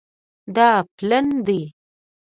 [0.55, 1.61] دا پلن دی